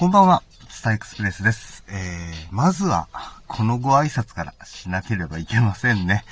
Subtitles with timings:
[0.00, 1.84] こんばんは、スターエクスプレスです。
[1.90, 3.06] えー、まずは、
[3.46, 6.24] このご挨拶からしなければいけませんね。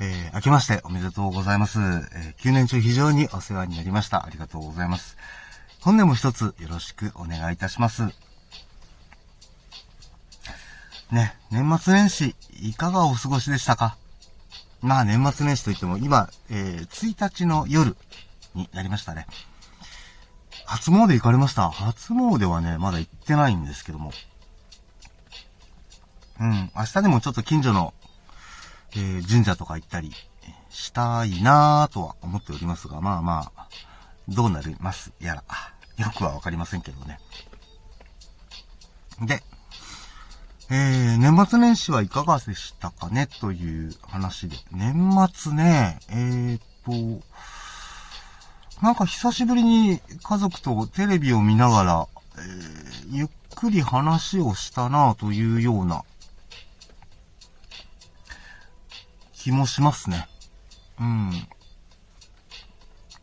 [0.00, 1.78] えー、明けましておめでとうございます。
[1.78, 4.26] えー、9年中非常にお世話になりました。
[4.26, 5.16] ありがとうございます。
[5.80, 8.02] 本年も一つよろしくお願いいたします。
[11.10, 13.96] ね、年末年始、いかがお過ごしでしたか？
[14.82, 17.96] まあ年末年始といっても、今、えー、1日の夜
[18.54, 19.26] になりましたね。
[20.70, 21.68] 初詣行かれました？
[21.68, 24.12] 初詣はね、まだ行ってないんですけども。
[26.38, 27.92] うん、明日でもちょっと近所の、
[28.92, 30.12] えー、神社とか行ったり
[30.70, 33.68] したいなぁとは思っておりますが、まあまあ、
[34.28, 35.42] どうなりますやら、
[35.96, 37.18] よくはわかりませんけどね。
[39.22, 39.42] で、
[40.70, 43.26] えー、年末年始はいかがでしたかね？
[43.40, 44.56] という話で。
[44.70, 46.60] 年末ね、えーっ
[47.20, 47.26] と、
[48.82, 56.04] なんか久しぶりに家族とテレビを見ながら、えー、ゆっくり話をしたなというような
[59.34, 60.26] 気もしますね。
[60.98, 61.32] うん。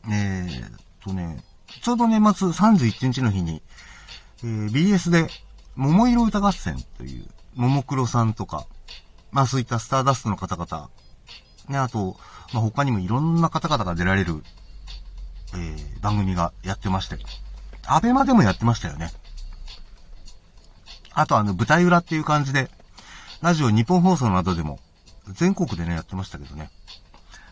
[0.09, 1.43] えーっとね、
[1.81, 3.61] ちょうど年末31日の日に、
[4.43, 5.27] えー、BS で
[5.75, 8.67] 桃色歌合戦という、ももクロさんとか、
[9.31, 10.89] まあそういったスターダストの方々、
[11.69, 12.15] ね、あと、
[12.53, 14.43] まあ他にもいろんな方々が出られる、
[15.53, 17.17] えー、番組がやってまして、
[17.85, 19.11] アベマでもやってましたよね。
[21.13, 22.69] あとあの、舞台裏っていう感じで、
[23.41, 24.79] ラジオ日本放送などでも、
[25.29, 26.69] 全国でね、やってましたけどね。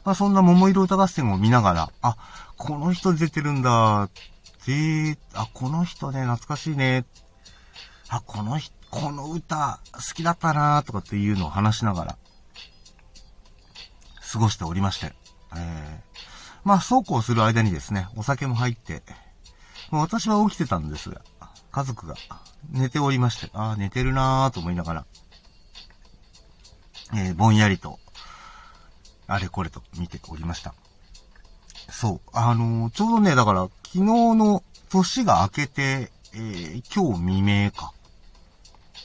[0.03, 2.17] まあそんな桃色歌合戦を見ながら、あ、
[2.57, 4.09] この人出てるんだ、
[4.65, 7.05] で、あ、この人ね、懐かしいね、
[8.09, 12.17] あ、この人、この歌、好きだったなとかっていうのを話しながら、
[14.31, 15.13] 過ごしておりまして、
[15.55, 16.14] えー、
[16.65, 19.03] まあ、そうこうする間にですね、お酒も入って、
[19.91, 21.21] もう私は起きてたんですが、
[21.71, 22.15] 家族が
[22.71, 25.05] 寝ておりまして、ああ、寝てるなーと思いながら、
[27.13, 27.99] えー、ぼんやりと、
[29.27, 30.73] あれこれと見ておりました。
[31.91, 34.03] そう、あのー、ちょうどね、だから、昨日
[34.35, 37.93] の年が明けて、えー、今日未明か。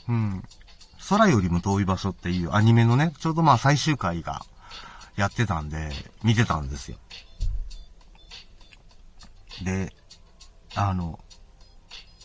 [0.09, 0.43] うん。
[1.09, 4.43] 空よりも遠い場所っていうアニメのね、ちょうどまあ最終回が
[5.15, 5.91] やってたんで、
[6.23, 6.97] 見てたんですよ。
[9.63, 9.93] で、
[10.75, 11.19] あの、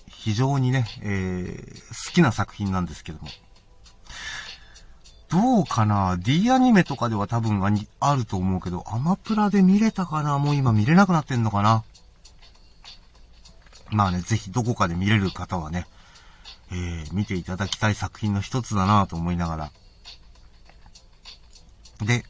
[0.09, 3.29] 非常にね、えー、好きな作品なんですけども。
[5.29, 7.63] どうかな ?D アニメとかでは多分
[8.01, 10.39] あると思うけど、アマプラで見れたかな？
[10.39, 11.85] もう今見れなくなってんのかな？
[13.91, 15.87] まあね、ぜひどこかで見れる方はね、
[16.71, 19.71] えー、見ていただきたい作品の一つだなと思いながら。
[22.05, 22.25] で、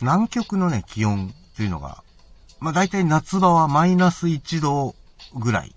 [0.00, 2.02] 南極のね、気温というのが、
[2.60, 4.94] まあ大体夏場はマイナス1度
[5.34, 5.74] ぐらい、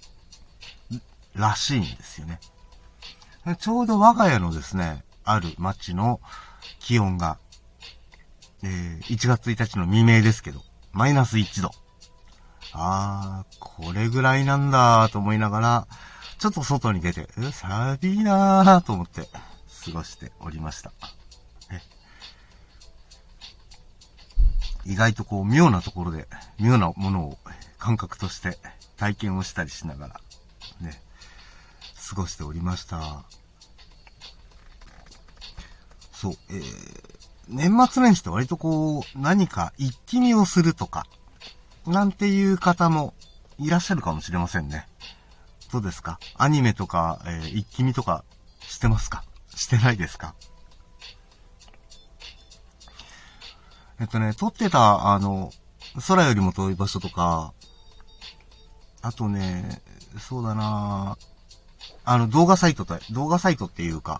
[1.33, 2.39] らしいんですよね。
[3.59, 6.19] ちょうど我が家のですね、ある町の
[6.79, 7.37] 気温が、
[8.63, 10.61] えー、1月1日の未明ですけど、
[10.91, 11.71] マイナス1度。
[12.73, 15.87] あー、これぐらいなんだーと思いながら、
[16.39, 19.29] ちょっと外に出て、え、寒いなーと思って
[19.85, 20.91] 過ごしておりました。
[24.85, 26.27] 意外とこう妙なところで、
[26.59, 27.37] 妙なものを
[27.79, 28.57] 感覚として
[28.97, 30.21] 体験をしたりしながら、
[30.81, 31.01] ね、
[32.09, 33.23] 過ごしておりました。
[36.11, 36.63] そう、えー、
[37.49, 41.05] 年末年始って割とこう、何か一気見をするとか、
[41.85, 43.13] なんていう方も
[43.59, 44.87] いらっしゃるかもしれませんね。
[45.71, 46.19] どうですか？
[46.37, 48.23] アニメとか、えー、一気見とか
[48.61, 49.23] してますか？
[49.55, 50.35] してないですか？
[53.99, 55.51] えっとね、撮ってた、あの、
[56.07, 57.53] 空よりも遠い場所とか、
[59.01, 59.81] あとね、
[60.19, 61.17] そうだな
[62.05, 64.19] あの、動画サイトと、動画サイトっていうか、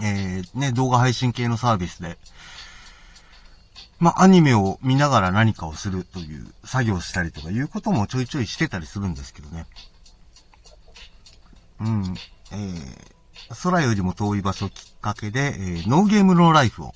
[0.00, 2.18] えー、ね、動画配信系のサービスで、
[3.98, 9.66] ま、アニメを見ながら何かをするという作業したりとかいうこともちょいちょいしてたりするんですけどね。
[11.80, 12.14] うん。
[12.52, 16.92] えー、空よりも遠い場所きっかけで、えー、ノーゲームノーライフを、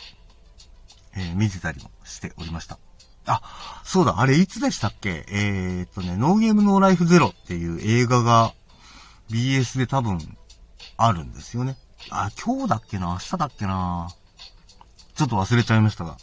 [1.15, 2.79] えー、見てたりもしておりました。
[3.27, 3.41] あ、
[3.85, 5.25] そうだ、あれいつでしたっけ？
[5.29, 8.53] えー、っとね、ノーゲームノーライフゼロっていう映画が
[9.31, 10.19] BS で多分
[10.97, 11.77] あるんですよね。
[12.11, 13.09] あ、今日だっけな？
[13.09, 14.09] 明日だっけな？
[15.15, 16.17] ちょっと忘れちゃいましたが。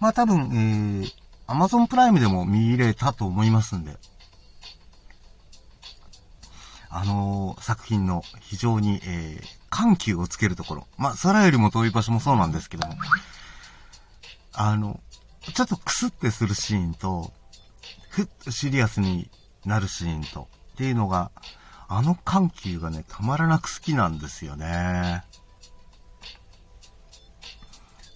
[0.00, 1.12] まあ多分、えー、
[1.46, 3.96] Amazon プライムでも見れたと思いますんで。
[6.98, 10.86] あのー、作品の非常に、えー、緩急をつけるところ。
[10.96, 12.94] まあ、空よりも遠い場所もそうなんですけども。
[14.54, 14.98] あの、
[15.42, 17.34] ちょっとクスってするシーンと、
[18.08, 19.30] ふっとシリアスに
[19.66, 21.30] なるシーンと、っていうのが、
[21.86, 25.22] あの緩急がね、たまらなく好きなんですよね。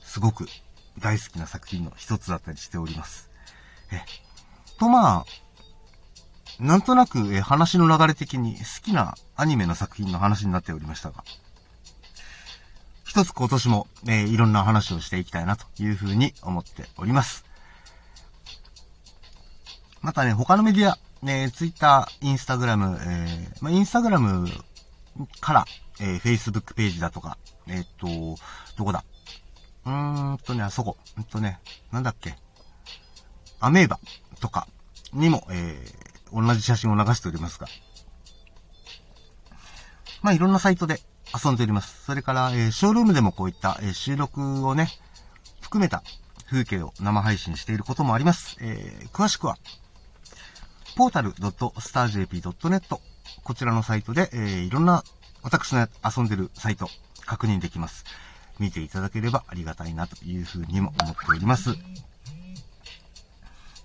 [0.04, 0.46] すごく
[0.98, 3.28] 大好きな作品の一つだったりしております。
[3.92, 4.00] え、
[4.78, 5.24] とまあ、
[6.60, 11.24] なんとなく、え話の流れ的に好きなアニメの作品の話になっておりましたが、
[13.04, 17.44] 一つ今年も、えー、いろんな話をしていきたいなというふうに思っております。
[20.00, 24.48] またね、他のメディア、ね、ツイッター、インスタグラム、えー、まあ、インスタグラム
[25.40, 25.64] から、
[25.98, 27.36] えー、フェイスブックページだとか、
[27.66, 28.40] えー、っと、
[28.76, 29.04] どこだ？
[29.86, 31.58] うーんとね、あそこ、うんとね、
[31.90, 32.36] なんだっけ？
[33.60, 33.98] アメーバ
[34.40, 34.68] とか
[35.12, 37.66] にも、えー、同じ写真を流しておりますが、
[40.22, 41.00] まあ、いろんなサイトで
[41.44, 42.04] 遊んでおります。
[42.04, 44.88] それから、えー、ショールームでもこういった、えー、収録をね、
[45.60, 46.02] 含めた
[46.46, 48.56] 風景を生配信していることもあります。
[48.60, 49.56] えー、詳しくは、
[50.96, 52.98] ポータル .starjp.net
[53.44, 55.04] こちらのサイトで、えー、いろんな
[55.42, 56.88] 私の遊んでるサイト
[57.24, 58.04] 確認できます。
[58.58, 61.70] 見ていただければありがたいなというふうにも思っております。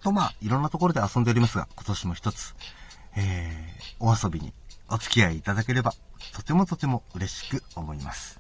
[0.06, 2.54] と、まあ、いろんなところで遊んでおりますが、今年も一つ、
[3.18, 4.54] えー、お遊びに
[4.88, 5.94] お付き合いいただければ、
[6.32, 8.40] とてもとても嬉しく思います。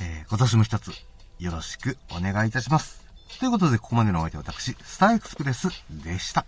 [0.00, 0.90] えー、今年も一つ、
[1.38, 3.04] よろしくお願いいたします。
[3.38, 6.44] ということで、ここまでのお相手は私、スターエクスプレスでした。